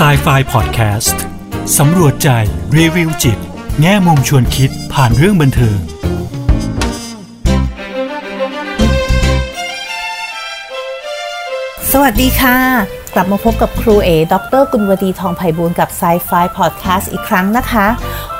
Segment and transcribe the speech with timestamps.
[0.00, 1.16] s i ไฟ Podcast
[1.78, 2.28] สำรวจใจ
[2.76, 3.38] รีวิวจิต
[3.80, 5.78] แง่มุมชวนคิดผ่านเรื่องบันเทิง
[11.92, 12.58] สวัสดีค่ะ
[13.14, 17.86] กลับมาพบกับครูเอ ดร กุลวดีทองไพบูลกับ Sci-Fi Podcast อีกครั้งนะคะ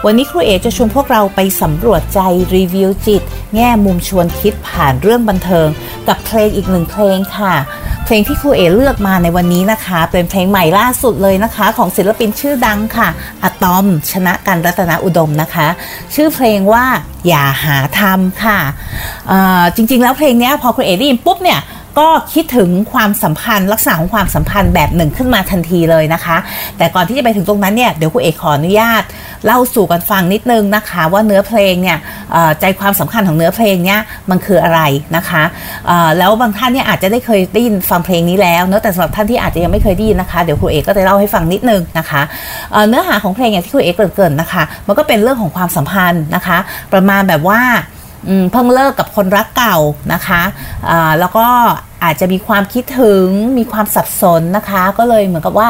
[0.07, 2.21] วันนี้ครูเอจะชวนพวกเราไปสำรวจใจ
[2.55, 3.23] รีวิวจิต
[3.55, 5.69] แง่มุมชวนคิดผ่านเรื่องบันเทิง
[6.09, 7.55] กับเพลงอีกหนึ่งเพลงค่ะ
[8.05, 13.09] เพลงที่ครูเอเลือกมาในวันนี้นะคะ เป็นเพลงใหม่ล่าสุดเลยนะคะ ของศิลปินชื่อดังค่ะ
[13.43, 15.67] อะตอม ชนะกันรัตนอุดมนะคะ
[16.15, 16.85] ชื่อเพลงว่า
[17.29, 18.59] อย่าหาทำค่ะ
[19.77, 21.61] จริงๆ แล้วเพลงนี้พอครูเอได้ยินปุ๊บเนี่ย
[21.99, 26.37] ก็คิดถึงความสัมพันธ์ ลักษณะของความสัมพันธ์แบบหนึ่งขึ้นมาทันทีเลยนะคะ
[26.79, 29.03] แต่ก่อนที่จะไปถึงตรงนั้นเนี่ยเดี๋ยวคุณเอกขออนุญาต
[29.45, 31.99] เล่าสู่กันฟังนิดนึงนะคะ ว่าเนื้อเพลงเนี่ย
[32.61, 34.81] ใจความสำคัญของเนื้อเพลงเนี่ยมันคืออะไร
[35.17, 35.43] นะคะ
[36.19, 42.23] แล้วบางท่านเนี่ยอาจจะได้เคยได้ยินฟังเพลงนี้แล้วเนอะแต่สำหรับท่านที่อาจจะยังไม่เคยได้ยินนะคะเดี๋ยวครูเอกก็จะเล่าให้ฟังนิดนึงนะคะ
[42.89, 46.59] เนื้อหาของเพลงอย่างที่ครูเอกเกริ่นๆนนะคะ มันก็เป็นเรื่องของความสัมพันธ์นะคะ
[46.93, 47.61] ประมาณแบบว่า
[48.51, 49.77] เพิ่งเลิกกับคนรักเก่า
[50.13, 51.47] นะคะะแล้วก็
[52.05, 53.27] อาจจะมีความคิดถึง
[53.59, 55.69] มีความสับสนนะคะ ก็เลยเหมือนกับว่า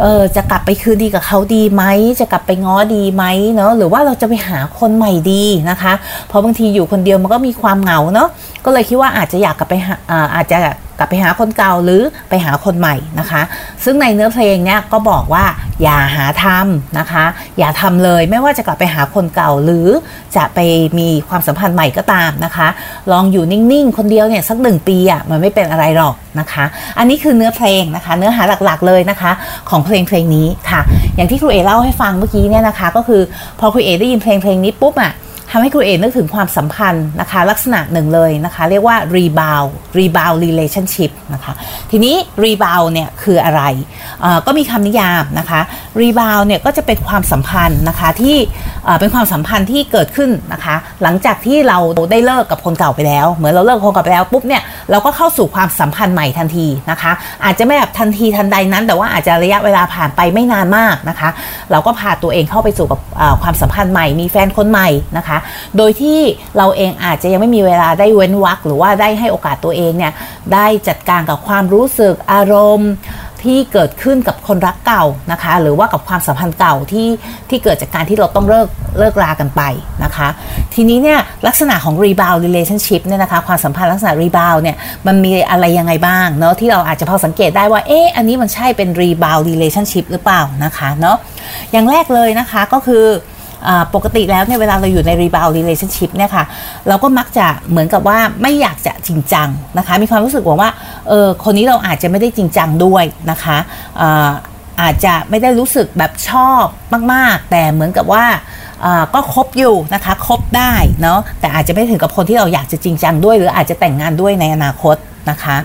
[0.00, 1.84] เออจะกลับไปคืนดีกับเขาดีไหม
[2.20, 5.92] จะกลับไปง้อดีไหมเนาะหรือว่าเราจะไปหาคนใหม่ดีนะคะ
[6.28, 8.28] เพราะบางทีอยู่คนเดียวมันก็มีความเหงาเนาะ
[8.64, 10.58] ก็เลยคิดว่าอาจจะอยากกลับไปหาอ่าอาจจะ
[10.98, 13.42] กลับไปหาคนเก่าหรือไปหาคนใหม่นะคะ
[13.84, 15.44] ซึ่งในเนื้อเพลงเนี้ยก็บอกว่า
[15.82, 17.24] อย่าหาทำนะคะ
[17.58, 19.88] อย่าทำเลยไม่ว่าจะกลับไปหาคนเก่าหรือ
[20.36, 20.58] จะไป
[20.98, 22.68] มีความสัมพันธ์ใหม่ก็ตามนะคะ
[23.12, 26.64] ลองอยู่นิ่งๆ คนเดียวเนี่ยสักหนึ่งปีอะมันไม่เป็นอะไรหรอกนะคะ
[26.98, 29.32] อันนี้คือเนื้อเพลงนะคะ เนื้อหาหลักๆเลยนะคะ
[29.70, 30.80] ของเพลงเพลงนี้ค่ะ
[31.16, 33.22] อย่างที่ครูเอเล่าให้ฟังเมื่อกี้เนี่ยนะคะ ก็คือ
[33.60, 35.12] พอครูเอได้ยินเพลงเพลงนี้ปุ๊บอะ
[35.56, 41.52] ทำให้ครูเอนึกถึงความสัมพันธ์นะคะ ลักษณะหนึ่งเลยนะคะ เรียกว่า rebound rebound relationship นะคะ
[41.90, 43.62] ทีนี้ rebound เนี่ยคืออะไร
[44.20, 45.60] เออก็มีคำนิยามนะคะ
[46.00, 48.36] rebound เนี่ยก็จะเป็นความสัมพันธ์นะคะที่
[48.84, 51.78] เอ่เป็นความสัมพันธ์ที่เกิดขึ้นนะคะ หลังจากที่เรา
[52.10, 57.12] ได้เลิกกับคนเก่าไปแล้ว เหมือนเราเลิกกับคนเก่าไปแล้วปุ๊บเนี่ยเราก็เข้าสู่ความสัมพันธ์ใหม่ทันทีนะคะ
[57.44, 61.28] อาจจะไม่แบบทันทีทันใดนั้น แต่ว่าอาจจะระยะเวลาผ่านไปไม่นานมากนะคะ
[61.70, 63.00] เราก็พาตัวเองเข้าไปสู่กับ
[63.42, 64.88] ความสัมพันธ์ใหม่มีแฟนคนใหม่
[65.18, 65.36] นะคะ
[65.76, 66.18] โดยที่
[66.56, 70.12] เราเองอาจจะยังไม่มีเวลาได้เว้นวักหรือว่าได้ให้โอกาสตัวเองเนี่ย
[70.54, 72.92] ได้จัดการกับความรู้สึกอารมณ์
[73.50, 77.08] ที่เกิดขึ้นกับคนรักเก่านะคะ หรือว่ากับความสัมพันธ์เก่าที่
[77.50, 78.68] ที่เกิดจากการที่เราต้องเลิก
[78.98, 79.62] เลิกรากันไป
[80.04, 80.28] นะคะ
[80.74, 91.16] ทีนี้เนี่ยลักษณะของ rebound relationship เนี่ยนะคะความสัมพันธ์ลักษณะ rebound เนี่ยมันมีอะไรยังไงบ้างเนาะที่เราอาจจะพอสังเกตได้ว่าเอ๊ะอันนี้มันใช่เป็น rebound relationship หรือเปล่านะคะเนาะ
[91.72, 93.04] อย่างแรกเลยนะคะก็คือ
[93.94, 96.44] ปกติแล้วเนี่ยเวลาเราอยู่ใน rebound relationship เนี่ยค่ะ
[96.88, 99.48] เราก็มักจะเหมือนกับว่าไม่อยากจะจริงจัง
[99.78, 100.70] นะคะ มีความรู้สึกว่า
[101.08, 103.58] เออคนนี้เราอาจจะไม่ได้จริงจังด้วยนะคะ
[104.00, 104.30] อา
[104.82, 106.64] อาจจะไม่ได้รู้สึกแบบชอบ
[107.12, 108.24] มาก ๆ แต่เหมือนกับว่า
[109.14, 114.96] ก็คบอยู่นะคะคบได้เนาะแต่อาจจะไม่ถึงกับคนที่เราอยากจะจริงจังด้วย หรืออาจจะแต่งงานด้วยในอนาคต
[115.30, 115.56] นะคะ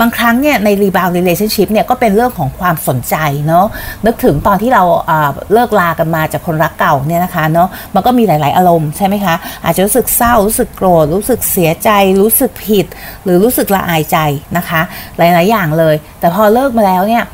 [0.00, 3.66] บางครั้งเนี่ยใน rebound relationship เนี่ยก็เป็นเรื่องของความสนใจเนาะ
[4.06, 11.90] นึกถึงตอนที่เราอ่าเลิกลากันมาจากคนรักเก่าเนี่ยนะคะเนาะมันก็มีหลาย ๆ อารมณ์ใช่ไหมคะ อาจจะรู้สึกเศร้า รู้สึกโกรธ รู้สึกเสียใจ
[12.20, 12.86] รู้สึกผิด
[13.24, 14.18] หรือรู้สึกละอายใจ
[14.56, 14.80] นะคะ
[15.16, 17.24] หลาย ๆ อย่างเลย แต่พอเลิกมาแล้วเนี่ย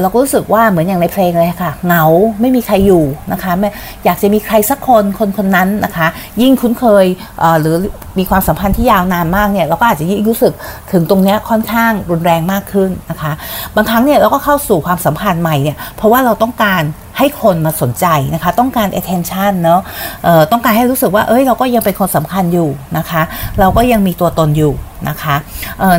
[0.00, 2.04] เราก็รู้สึกว่าเหมือนอย่างในเพลงเลยค่ะเหงา
[2.40, 3.52] ไม่มีใครอยู่นะคะ
[4.04, 6.06] อยากจะมีใครสักคนคนคนนั้นนะคะ
[6.42, 7.06] ยิ่งคุ้นเคย
[7.60, 7.76] เหรือ
[8.18, 10.52] มีความสัมพันธ์ที่ยาวนานมากเนี่ยเราก็อาจจะยิ่งรู้สึก
[10.92, 13.32] ถึงตรงนี้ค่อนข้างรุนแรงมากขึ้นนะคะ
[13.76, 16.82] บางครั้งเนี่ยเราก็เข้าสู่ความสัมพันธ์ใหม่เนี่ยเพราะว่าเราต้องการ
[17.18, 19.80] ให้คนมาสนใจนะคะ ต้องการ attention เนาะ
[20.52, 22.68] ต้องการให้รู้สึกว่าเอ้ยเราก็ยังเป็นคนสำคัญอยู่
[22.98, 23.22] นะคะ
[23.60, 24.72] เราก็ยังมีตัวตนอยู่
[25.08, 25.34] นะคะ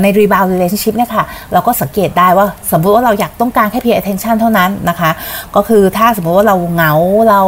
[0.02, 5.12] ใน rebound relationship เนี่ยค่ะเราก็สังเกตได้ว่าสมมติว่าเราอยากต้องการแค่เพียง attention เท่านั้นนะคะ
[5.56, 6.94] ก็คือถ้าสมมติว่าเราเหงา
[7.30, 7.42] เรา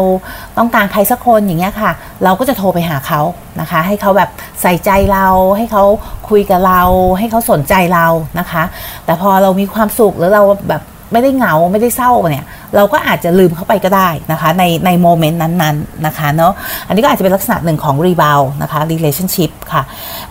[0.57, 1.91] ต้องการใครสักคนอย่างเงี้ยค่ะ
[2.23, 3.21] เราก็จะโทรไปหาเขา
[3.61, 4.29] นะคะ ให้เขาแบบ
[4.61, 5.27] ใส่ใจเรา
[5.57, 5.83] ให้เขา
[6.29, 6.81] คุยกับเรา
[7.19, 8.07] ให้เขาสนใจเรา
[8.39, 8.63] นะคะ
[9.05, 16.53] แต่พอเรามีความสุขหรือเราแบบ ไม่ได้เหงาไม่ได้เศร้าเนี่ยเราก็อาจจะลืมเข้าไปก็ได้นะคะในในโมเมนต์นั้นๆนะคะเนาะ
[16.87, 19.83] อันนี้ก็อาจจะเป็นลักษณะหนึ่งของ rebound นะคะ relationship ค่ะ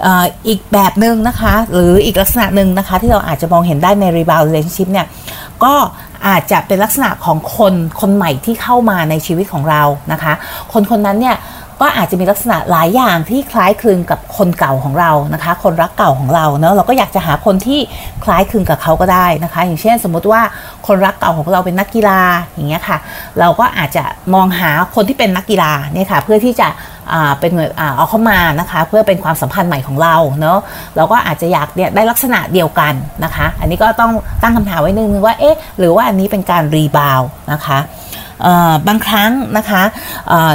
[0.05, 0.07] อ
[0.49, 5.07] อีกแบบหนึ่งนะคะ หรืออีกลักษณะหนึ่งนะคะที่เราอาจจะมองเห็นได้ใน rebound relationship เนี่ย
[5.65, 5.75] ก็
[6.29, 9.83] อาจจะเป็นลักษณะของคนคนใหม่ที่เข้ามาในชีวิตของเรา
[10.13, 10.33] นะคะ
[10.73, 11.37] คนคนนั้นเนี่ย
[11.81, 17.81] ก็อาจจะมีลักษณะหลายอย่างที่คล้ายคลึงกับคนเก่าของเรานะคะ คนรักเก่าของเราเนาะเราก็อยากจะหาคนที่
[18.25, 20.41] คล้ายคลึงกับเขาก็ได้นะคะ อย่างเช่นสมมติว่า
[20.87, 22.21] คนรักเก่าของเราเป็นนักกีฬา
[22.55, 22.99] อย่างเงี้ยค่ะ
[23.41, 24.05] เราก็อาจจะ
[24.35, 26.69] มองหาคนที่เป็นนักกีฬาเนี่ยค่ะเพื่อที่จะ
[27.41, 27.53] เป็น
[27.97, 30.59] เอาเข้ามานะคะเพื่อเป็นความสัมพันธ์ใหม่ของเราเนาะ
[30.97, 32.95] เราก็อาจจะอยากได้ลักษณะเดียวกัน
[33.25, 34.13] นะคะ อันนี้ก็ต้อง
[34.43, 37.21] ตั้งคำถามไว้นึงว่าเอ๊ะหรือว่าอันนี้เป็นการ rebound
[37.53, 37.79] นะคะ
[38.89, 39.83] บางครั้งนะคะ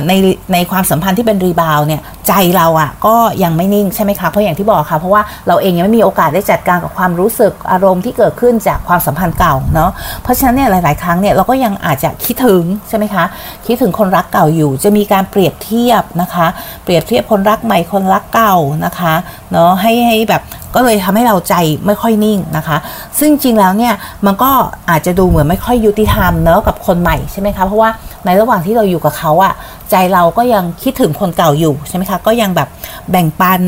[0.07, 0.13] ใน
[0.53, 9.91] ในความสัมพันธ์ที่เป็น rebound เนี่ยใจเราอ่ะก็ยังไม่นิ่งใช่ไหมคะเพราะอย่างที่บอกค่ะเพราะว่าเราเองยังไม่มีโอกาสได้จัดการกับความรู้สึกอารมณ์ที่เกิดขึ้นจากความสัมพันธ์เก่าเนาะ
[10.23, 13.23] เพราะฉะนั้นเนี่ยหลาย ๆ ครั้งเนี่ยเราก็ยังอาจจะคิดถึงใช่ไหมคะ
[13.65, 16.47] คิดถึงคนรักเก่าอยู่ จะมีการเปรียบเทียบนะคะ
[16.83, 18.55] เปรียบเทียบคนรักใหม่คนรักเก่า
[18.85, 19.13] นะคะ
[19.51, 20.41] เนาะให้ให้แบบ
[20.75, 21.55] ก็เลยทำให้เราใจ
[21.85, 22.77] ไม่ค่อยนิ่งนะคะ
[23.19, 23.93] ซึ่งจริงแล้วเนี่ย
[24.25, 24.51] มันก็
[24.89, 27.89] อาจจะดูเหมือนไม่ค่อยยุติธรรมเนอะกับคนใหม่ใช่ไหมคะเพราะว่า
[28.25, 29.53] ในระหว่างที่เราอยู่กับเขาอะ
[29.91, 32.69] ใจเราก็ยังคิดถึงคนเก่าอยู่ใช่ไหมคะก็ยังแบบ
[33.11, 33.61] แบ่งปัน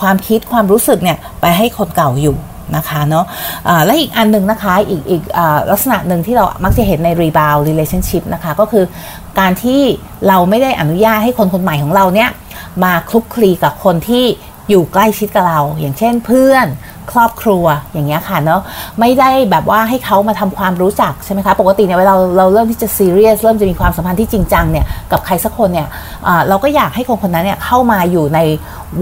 [0.00, 2.36] ความคิดความรู้สึกเนี่ยไปให้คนเก่าอยู่
[2.76, 5.22] นะคะเนาะะและอีกอันหนึ่งนะคะอีกอีก
[5.70, 8.84] ลักษณะหนึ่งที่เรามักจะเห็นใน rebound relationship นะคะ ก็คือ
[9.38, 9.80] การที่
[10.28, 12.30] เราไม่ได้อนุญาตให้คนคนใหม่ของเราเนี่ย
[12.84, 14.24] มาคลุกคลีกับคนที่
[14.72, 16.66] อยู่ใกล้ชิดกับเรา อย่างเช่นเพื่อน
[17.12, 18.60] ครอบครัวอย่างเงี้ยค่ะเนาะ
[19.00, 25.88] ไม่ได้แบบว่าให้เขามาทำความรู้จักใช่ไหมคะปกติเนี่ยเวลาเราเริ่มที่จะซีเรียสเริ่มจะมีความสัมพันธ์ที่จริงจังเนี่ยกับใครสักคนเนี่ย
[26.48, 28.40] เราก็อยากให้คนคนนั้นเนี่ยเข้ามาอยู่ใน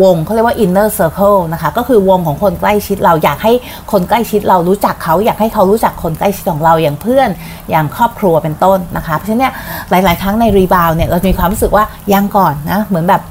[0.02, 3.52] วงเขาเรียกว่า inner circle นะคะก็คือวงของคนใกล้ชิดเราอยากให้
[3.92, 7.28] คนใกล้ชิดเรารู้จักเขาอยากให้เขารู้จักคนใกล้ชิดของเราอย่างเพื่อน
[7.70, 9.52] อย่างครอบครัวเป็นต้นนะคะเพราะฉะนั้นเนี่ย
[9.90, 13.22] หลาย ๆ ครั้งในรีบาวเนี่ยเราจะมีความรู้สึกว่ายังก่อนนะเหมือนแบบ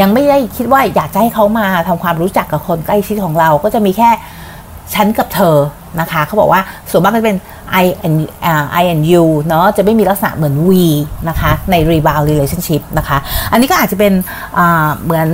[0.00, 4.10] ยังไม่ได้คิดว่าอยากจะให้เขามาทำความรู้จักกับคนใกล้ชิดของเรา ก็จะมีแค่
[4.94, 5.56] ฉันกับเธอ
[6.00, 6.60] นะคะเขาบอกว่า
[6.90, 7.38] ส่วนมากจะเป็น
[7.82, 8.16] I and
[8.50, 10.84] uh, I and you เนาะจะไม่มีลักษณะเหมือน we
[11.28, 13.18] นะคะ ใน rebound relationship นะคะ
[13.52, 14.12] อันนี้ก็อาจจะเป็น
[15.04, 15.28] เหมือน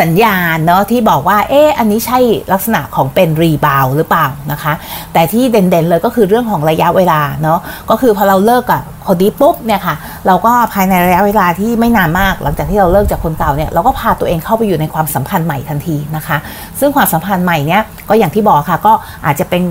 [0.00, 2.18] สัญญาณเนาะที่บอกว่าเอ๊ะอันนี้ใช่
[2.52, 4.72] ลักษณะของเป็น rebound หรือเปล่านะคะ
[5.12, 7.58] แต่ที่เด่นๆเลยก็คือเรื่องของระยะเวลาเนาะ
[7.90, 9.94] ก็คือพอเราเลิกกับคนนี้ปุ๊บเนี่ยค่ะ
[10.26, 16.36] เราก็ภายในระยะเวลาที่ไม่นานมาก หลังจากที่เราเลิกจากคนเก่าเนี่ยเราก็พาตัวเองเข้าไปอยู่ในความสัมพันธ์ใหม่ทันทีนะคะ
[16.80, 18.92] ซึ่งความสัมพันธ์ใหม่เนี่ยก็อย่างที่บอกค่ะก็
[19.26, 19.62] อาจจะเป็น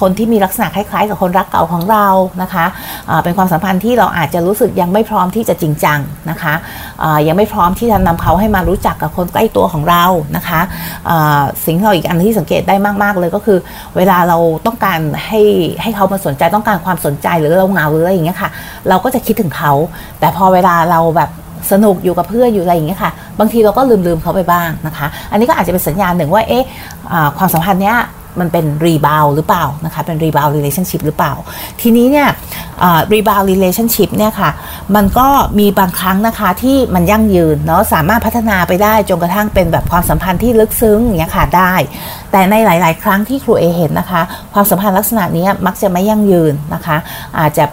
[0.00, 2.06] คนที่มีลักษณะคล้ายๆ กับคนรักเก่าของเรา
[2.42, 2.64] นะคะ
[3.24, 5.98] เป็นความสัมพันธ์ที่เราอาจจะรู้สึกยังไม่พร้อมที่จะจริงจัง
[6.30, 6.54] นะคะ
[7.26, 10.04] ยังไม่พร้อมที่จะนำเขาให้มารู้จักกับคนใกล้ตัวตัวของเรา
[10.36, 10.60] นะคะ
[11.64, 13.58] สิ่งที่เราอีกอันที่สังเกตได้มาก ๆ เลยก็คือ
[13.96, 15.40] เวลาเราต้องการให้
[15.82, 18.50] ให้เขามาสนใจต้องการความสนใจหรือเราเหงาหรืออะไรอย่างเงี้ยค่ะ
[18.88, 19.72] เราก็จะคิดถึงเขา
[20.20, 21.30] แต่พอเวลาเราแบบ
[21.72, 26.64] สนุกอยู่กับเพื่อนอยู่อะไรอย่างเงี้ยค่ะ บางทีเราก็ลืมลืมเขาไปบ้างนะคะ อันนี้ก็อาจจะเป็นสัญญาณหนึ่งว่าเอ๊ะ
[27.38, 27.96] ความสัมพันธ์เนี้ย
[28.40, 31.32] มันเป็น rebound หรือเปล่านะคะเป็น rebound relationship หรือเปล่า
[31.80, 32.28] ทีนี้เนี่ย
[33.12, 34.50] rebound relationship เนี่ยค่ะ
[34.94, 35.28] มันก็
[35.58, 41.74] มีบางครั้งนะคะที่มันยั่งยืนเนาะสามารถพัฒนาไปได้จนกระทั่งเป็นแบบความสัมพันธ์ที่ลึกซึ้งอย่างเงี้ยค่ะได้
[42.32, 44.22] แต่ในหลาย ๆ ครั้งที่ครูเอเห็นนะคะ
[44.52, 46.96] ความสัมพันธ์ลักษณะนี้มักจะไม่ยั่งยืนนะคะ
[47.38, 47.64] อาจจะ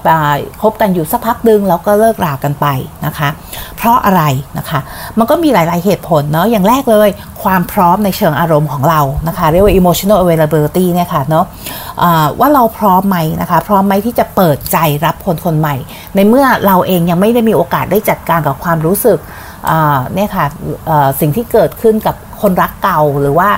[0.62, 2.68] คบกันอยู่สักพักดึงแล้วก็เลิกรากันไป
[3.06, 3.30] นะคะ
[3.78, 4.24] เพราะอะไร
[4.58, 4.80] นะคะ
[5.18, 7.10] มันก็มีหลาย ๆ เหตุผลเนาะอย่างแรกเลย
[7.44, 15.76] ความพร้อมในเชิงอารมณ์ของเรานะคะเรียกว่า emotional availability เนี่ยค่ะเนาะะว่าเราพร้อมไหมนะคะพร้อมไหมที่จะเปิดใจรับคนคนใหม่
[16.16, 19.20] ในเมื่อเราเองยังไม่ได้มีโอกาสได้จัดการกับความรู้สึก
[20.14, 20.46] เนี่ยค่ะ
[21.20, 23.50] สิ่งที่เกิดขึ้นกับคนรักเก่าหรือว่า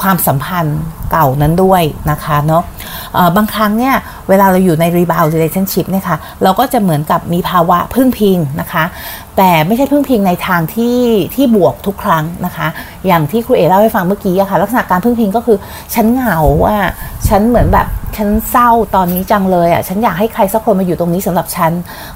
[0.00, 0.78] ความสัมพันธ์
[1.10, 2.62] เก่านั้นด้วยนะคะเนาะ
[3.36, 3.94] บางครั้งเนี่ย
[4.28, 8.84] เวลาเราอยู่ใน rebound relationship เนี่ยค่ะเราก็จะเหมือนกับมีภาวะพึ่งพิงนะคะ
[9.36, 10.98] แต่ไม่ใช่พึ่งพิงในทางที่
[11.34, 12.66] ที่บวกทุกครั้งนะคะ
[13.06, 15.58] อย่างที่ครูเอเล่าให้ฟังเมื่อกี้อะค่ะลักษณะการพึ่งพิงก็คือ
[15.94, 16.76] ฉันเหงาว่า
[17.28, 21.72] ฉันเหมือนแบบ ฉันเศร้าตอนนี้จังเลยอะฉันอยากให้ใครสักคนมาอยู่ตรงนี้สำหรับฉัน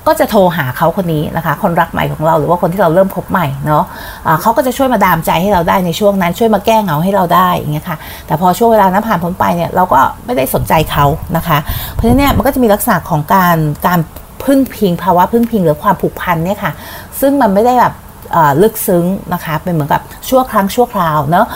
[0.07, 11.59] ก็จะโทรหาเขาคนนี้นะคะ คนรักใหม่ของเราหรือว่าคนที่เราเริ่มพบใหม่เนาะะเขาก็จะช่วยมาดามใจให้เราได้ในช่วงนั้น ช่วยมาแก้เหงาให้เราได้อย่างเงี้ยค่ะแต่พอช่วงเวลานั้นผ่านพ้นไปเนี่ยเราก็ไม่ได้สนใจเขานะคะ
[11.93, 14.01] เพราะฉะนั้นเนี่ยมันก็จะมีลักษณะของการการ
[14.45, 16.73] พึ่งพิงภาวะพึ่งพิงหรือความผูกพันเนี่ยค่ะ
[17.21, 17.95] ซึ่งมันไม่ได้แบบ
[18.63, 19.05] ลึกซึ้ง
[19.35, 21.47] นะคะเป็นเหมือนกับชั่วครั้งชั่วคราวเนาะ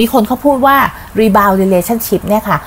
[0.00, 0.76] มีคนเขาพูดว่า
[1.20, 2.58] rebound relationship เนี่ยค่ะ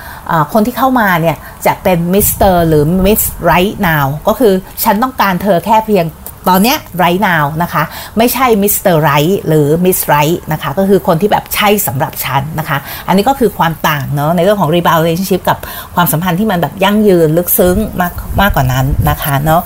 [0.52, 1.36] คนที่เข้ามาเนี่ย
[1.66, 2.54] จะเป็น Mr.
[2.68, 4.52] หรือ Miss right now ก็คือ
[4.84, 6.06] ฉันต้องการเธอแค่เพียง
[6.48, 7.82] ตอนนี้ right now นะคะ
[8.18, 8.94] ไม่ใช่ Mr.
[9.08, 15.58] Right หรือ Miss Right นะคะ ก็คือคนที่แบบใช่สำหรับฉันนะคะ อันนี้ก็คือความต่างเนาะในเรื่องของ rebound relationship กับ
[15.94, 19.62] ความสัมพันธ์ที่มันแบบยั่งยืนลึกซึ้งมากมากกว่านั้นนะคะเนาะ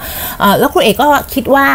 [0.52, 1.66] ะแล้วครูเอกก็คิดว่า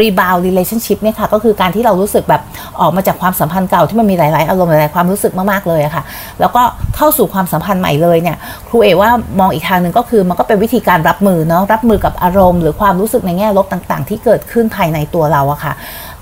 [0.00, 2.42] rebound relationship เนี่ยค่ะก็คือการที่เรารู้สึกแบบ
[2.80, 6.02] ออกมาจากความสัมพันธ์เก่าที่มันมีหลาย ๆ อารมณ์หลาย ๆ ความรู้สึกมาก ๆ เลยอะค่ะ
[6.40, 6.62] แล้วก็
[6.96, 8.36] เข้าสู่ความสัมพันธ์ใหม่เลยเนี่ย
[8.68, 15.72] ครูเอว่ามองอีกทางหนึ่งก็คือมันก็เป็นวิธีการรับมือเนาะรับมือกับอารมณ์ หรือความรู้สึกในแง่ลบต่าง ๆ ที่เกิดขึ้นภายในตัวเราอะค่ะ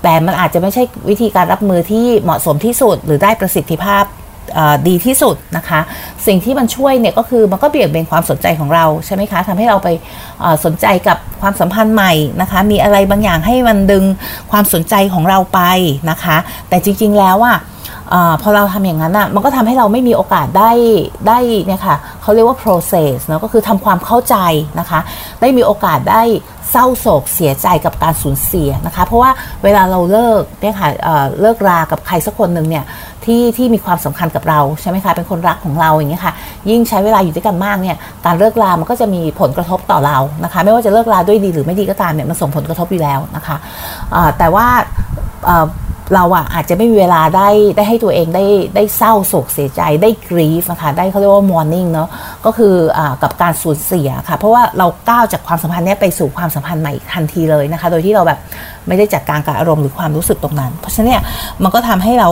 [0.03, 4.03] แต่มันอาจจะไม่ใช่วิธีการรับมือที่เหมาะสมที่สุดหรือได้ประสิทธิภาพ
[4.87, 5.79] ดีที่สุดนะคะ
[6.27, 9.89] สิ่งที่มันช่วยเนี่ยก็คือมันก็เบี่ยงเบนความสนใจของเราใช่ไหมคะทำให้เราไป
[10.65, 14.03] สนใจกับความสัมพันธ์ใหม่นะคะ มีอะไรบางอย่างให้มันดึง
[14.51, 15.59] ความสนใจของเราไป
[16.09, 16.37] นะคะ
[16.69, 17.57] แต่จริง ๆ แล้วอะ
[18.41, 20.71] พอเราทำอย่างนั้นอะมันก็ทำให้เราไม่มีโอกาสได้
[21.27, 24.35] ได้เนี่ยค่ะเขาเรียกว่า process เนาะก็คือทำความเข้าใจ
[24.79, 24.99] นะคะ
[25.41, 26.21] ได้มีโอกาสได้
[26.71, 29.31] เศร้าโศกเสียใจกับการสูญเสียนะคะ เพราะว่า
[29.63, 30.89] เวลาเราเลิกเนี่ยค่ะ
[31.41, 32.83] เลิกรากับใครสักคนหนึ่งเนี่ย
[33.25, 36.33] ที่ที่มีความสำคัญกับเราใช่ไหมคะเป็นคนรักของเราอย่างเงี้ยค่ะ
[36.69, 43.57] ยิ่งใช้เวลาอยู่ด้วยกันมากเนี่ยการเลิกรามันก็จะมีผลกระทบต่อเรานะคะ ไม่ว่าจะเลิกราด้วยดีหรือไม่ดีก็ตามเนี่ยมันส่งผลกระทบอยู่แล้วนะคะ
[44.37, 44.67] แต่ว่า
[46.15, 48.45] เราอะอาจจะไม่มีเวลาได้ได้ให้ตัวเองได้
[48.75, 52.09] ได้เศร้าโศกเสียใจได้กรีฟนะคะได้เขาเรียกว่า mourning เนาะ
[52.45, 58.39] ก็คืออกับการสูญเสียค่ะ เพราะว่าเราก้าวจากความสัมพันธ์นี้ไปสู่ความสัมพันธ์ใหม่ทันทีเลยนะคะ โดยที่เราแบบ
[58.87, 61.21] ไม่ได้จัดการกับอารมณ์หรือความรู้สึกตรงนั้น เพราะฉะนั้นเนี่ย
[61.63, 62.29] มันก็ทำให้เรา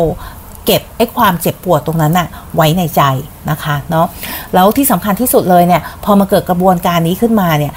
[0.65, 3.01] เก็บไอ้ความเจ็บปวดตรงนั้นน่ะไว้ในใจ
[3.50, 4.05] นะคะเนาะ
[4.53, 7.74] แล้วที่สำคัญที่สุดเลยเนี่ยพอมาเกิดกระบวนการนี้ขึ้นมาเนี่ย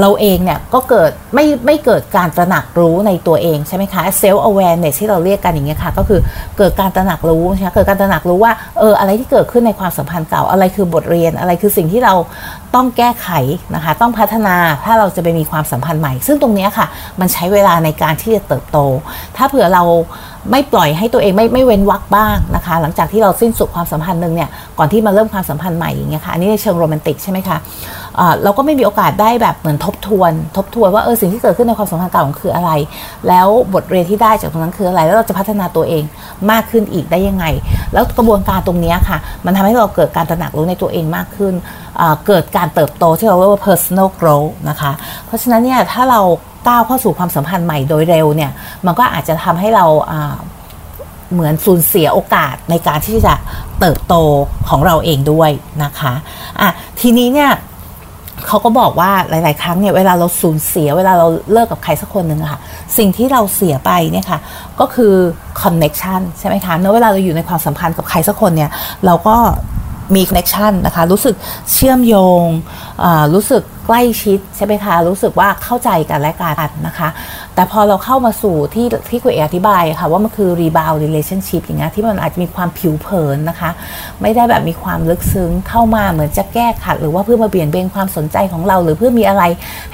[0.00, 6.20] เราเองเนี่ยก็เกิดไม่ไม่เกิดการตระหนักรู้ในตัวเองใช่ไหมคะ self awareness ที่เราเรียกกันอย่างเงี้ยค่ะ ก็คือ
[6.58, 12.14] เกิดการตระหนักรู้ใช่ไหมเกิดการตระหนักรู้ว่าเอออะไรที่เกิดขึ้นในความสัมพันธ์เก่าอะไรคือบทเรียนอะไรคือสิ่งที่เรา
[12.74, 13.28] ต้องแก้ไข
[13.74, 16.86] นะคะ ต้องพัฒนาถ้าเราจะไปมีความสัมพันธ์ใหม่ ซึ่งตรงนี้ค่ะ
[17.20, 18.78] มันใช้เวลาในการที่จะเติบโต
[19.36, 19.82] ถ้าเผื่อเรา
[20.50, 24.48] ไม่ปล่อยให้ตัวเองไม่ไม่เว้นวักบ้างนะคะ หลังจากที่เราสิ้นสุดความสัมพันธ์หนึ่งเนี่ย
[24.78, 27.58] ก่อนที่มาเริ่มความสัมพันธ์ใหม่อย่างเงี้ยค่ะอันนี้ในเชิงโรแมนติกใช่ไหมคะ
[28.42, 32.70] เราก็ไม่มีโอกาสได้แบบเหมือนทบทวน ทบทวนว่าเออสิ่งที่เกิดขึ้นในความสัมพันธ์เก่าคืออะไร
[33.28, 36.04] แล้วบทเรียนที่ได้จากตรงนั้นคืออะไร แล้วเราจะพัฒนาตัวเอง
[36.50, 37.44] มากขึ้นอีกได้ยังไง
[37.92, 41.54] แล้วกระบวนการตรงนี้ค่ะ มันทำให้เราเกิดการตระหนักรู้ในตัวเองมากขึ้น
[42.26, 44.92] เกิดการเติบโตที่เราเรียกว่า personal growth นะคะ
[45.26, 46.20] เพราะฉะนั้นเนี่ยถ้าเรา
[46.68, 48.50] ก้าวเข้าสู่ความสัมพันธ์ใหม่โดยเร็วเนี่ย
[48.86, 49.86] มันก็อาจจะทำให้เรา
[51.32, 53.34] เหมือนสูญเสียโอกาสในการที่จะ
[53.80, 54.14] เติบโต
[54.68, 55.50] ของเราเองด้วย
[55.84, 56.12] นะคะ
[56.60, 57.50] อะทีนี้เนี่ย
[58.48, 62.60] เขาก็บอกว่าหลาย ๆ ครั้งเนี่ยเวลาเราสูญเสีย เวลาเราเลิกกับใครสักคนหนึ่งอะค่ะ
[62.98, 64.38] สิ่งที่เราเสียไปเนี่ยค่ะ
[64.80, 65.14] ก็คือ
[65.62, 68.70] connection ใช่ไหมคะเมื่อเวลาเราอยู่ในความสัมพันธ์กับใครสักคนเนี่ย
[69.06, 69.36] เราก็
[70.16, 71.34] มี connection นะคะ รู้สึก
[71.72, 72.14] เชื่อมโย
[72.44, 72.46] ง
[73.34, 77.08] รู้สึกใกล้ชิดใช่ไหมคะ รู้สึกว่าเข้าใจกันและกันนะคะ
[77.54, 83.70] แต่พอเราเข้ามาสู่ที่ที่ครูเออธิบายค่ะว่ามันคือ rebound relationship อย่างเงี้ยที่มันอาจจะมีความผิวเผินนะคะ
[84.22, 89.42] ไม่ได้แบบมีความลึกซึ้งเข้ามาเหมือนจะแก้ขัด หรือว่าเพื่อมาเบี่ยงเบนความสนใจของเรา หรือเพื่อมีอะไร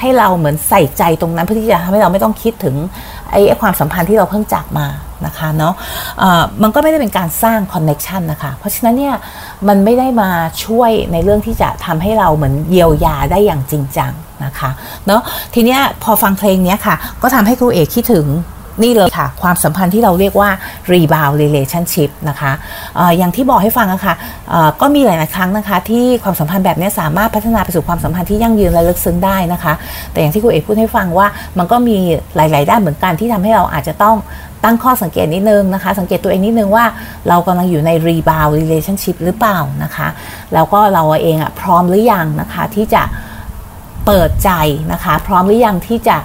[0.00, 2.74] ให้เราเหมือนใส่ใจตรงนั้น เพื่อที่จะทำให้เราไม่ต้องคิดถึง
[3.30, 4.88] ไอ้ความสัมพันธ์ที่เราเพิ่งจากมา
[5.26, 9.14] นะคะเนาะมันก็ไม่ได้เป็นการสร้าง connection นะคะ เพราะฉะนั้นเนี่ย
[9.68, 10.30] มันไม่ได้มา
[10.64, 14.12] ช่วยในเรื่องที่จะทำให้เราเหมือนเยียวยาได้อย่างจริงจัง
[14.44, 14.70] นะคะ
[15.06, 15.22] เนาะ
[15.54, 18.26] ทีเนี้ยพอฟังเพลงนี้ค่ะ ก็ทำให้ครูเอคิดถึง
[18.82, 20.50] นี่เลยค่ะ ความสัมพันธ์ที่เราเรียกว่า
[20.92, 22.52] rebound relationship นะคะ
[22.98, 24.14] ออย่างที่บอกให้ฟังนะคะ
[24.80, 29.72] ก็มีหลาย ๆ ครั้งนะคะ ที่ความสัมพันธ์แบบนี้สามารถพัฒนาไปสู่ความสัมพันธ์ที่ยั่งยืนและลึกซึ้งได้นะคะ
[30.12, 31.26] แต่อย่างที่ครูเอกพูดให้ฟังว่า
[31.58, 31.96] มันก็มี
[32.36, 34.16] หลาย ๆ ด้านเหมือนกันที่ทำให้เราอาจจะต้อง
[34.64, 36.84] ตั้งข้อสังเกตนิดนึงนะคะ สังเกตตัวเองนิดนึงว่า
[37.28, 40.08] เรากำลังอยู่ใน rebound relationship หรือเปล่านะคะ
[40.54, 43.02] แล้วก็เราเองอะพร้อมหรือยังนะคะที่จะ
[44.06, 44.50] เปิดใจ
[44.92, 46.16] นะคะ พร้อมหรือยังที่จะ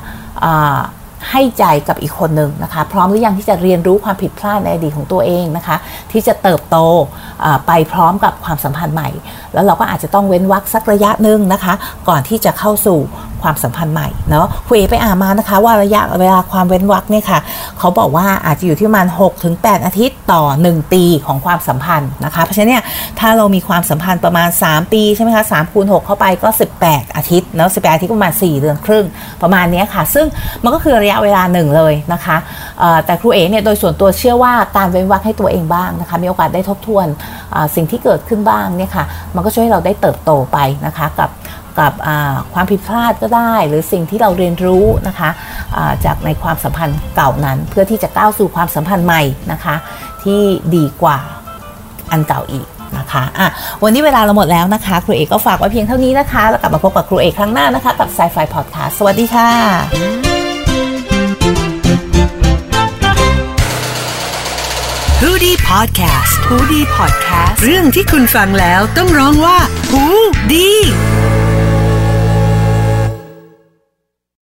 [1.31, 5.75] ให้ใจกับอีกคนหนึ่งนะคะ พร้อมหรือยังที่จะเรียนรู้ความผิดพลาดในอดีตของตัวเองนะคะ
[6.11, 6.77] ที่จะเติบโต
[7.67, 9.09] ไปพร้อมกับความสัมพันธ์ใหม่
[9.53, 11.73] แล้วเราก็อาจจะต้องเว้นวักสักระยะหนึ่งนะคะ
[12.09, 12.99] ก่อนที่จะเข้าสู่
[13.43, 17.39] ความสัมพันธ์ใหม่เนาะคุยไปอ่านมานะคะ ว่าระยะเวลาความเว้นวักเนี่ยค่ะ
[17.79, 22.83] เขาบอกว่าอาจจะอยู่ที่ประมาณ6ถึง8อาทิตย์ต่อ 1 ปีของความสัมพันธ์นะคะ เพราะฉะนั้นเนี่ย
[23.19, 26.49] ถ้าเรามีความสัมพันธ์ประมาณ 3 ปีใช่ไหมคะ3คูณ6เข้าไปก็
[26.83, 29.05] 18 อาทิตย์เนาะ18อาทิตย์ประมาณ 4 เดือนครึ่ง
[29.41, 30.25] ประมาณนี้ค่ะ ซึ่ง
[30.63, 32.37] มันก็คือระยะเวลาหนึ่งเลยนะคะ
[33.05, 37.07] แต่ครูเอ๋เนี่ยโดยส่วนตัวเชื่อว่าการเว้นวักให้ตัวเองบ้างนะคะมีโอกาสได้ทบทวน
[37.75, 41.29] สิ่งที่เกิดขึ้นบ้างเนี่ยค่ะมันก็ช่วยให้เราได้เติบโตไปนะคะกับ
[41.79, 41.93] กับ
[42.53, 45.29] ความผิดพลาดก็ได้ หรือสิ่งที่เราเรียนรู้นะคะ
[46.05, 49.75] จากในความสัมพันธ์เก่านั้น เพื่อที่จะก้าวสู่ความสัมพันธ์ใหม่นะคะ
[50.23, 50.41] ที่
[50.75, 51.17] ดีกว่า
[52.11, 53.47] อันเก่าอีกนะคะอะ
[53.83, 59.49] วันนี้เวลาเราหมดแล้วนะคะ ครูเอกก็ฝากไว้เพียงเท่านี้นะคะแล้วกลับมาพบกับครูเอกครั้งหน้านะคะ กับ Sci-Fi Podcast สวัสดีค่ะ
[65.21, 69.57] h o ดี้พอดแคสต์ฮูดี้พอดแคสต์เรื่องที่คุณฟังแล้วต้องร้องว่า
[69.91, 70.03] หู
[70.53, 70.69] ดี